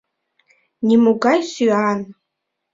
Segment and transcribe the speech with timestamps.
[0.87, 1.99] —Нимогай сӱан!